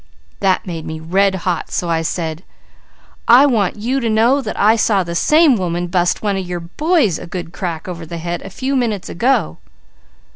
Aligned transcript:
"That 0.39 0.65
made 0.65 0.87
me 0.87 0.99
red 0.99 1.35
hot 1.45 1.69
so 1.69 1.87
I 1.87 2.01
said: 2.01 2.43
'I 3.27 3.45
want 3.45 3.75
you 3.75 3.99
to 3.99 4.09
know 4.09 4.41
that 4.41 4.59
I 4.59 4.75
saw 4.75 5.03
the 5.03 5.13
same 5.13 5.55
woman 5.55 5.85
bust 5.85 6.23
one 6.23 6.35
of 6.35 6.47
your 6.47 6.59
boys 6.61 7.19
a 7.19 7.27
good 7.27 7.53
crack, 7.53 7.87
over 7.87 8.03
the 8.03 8.17
head, 8.17 8.41
a 8.41 8.49
few 8.49 8.75
minutes 8.75 9.09
ago.' 9.09 9.59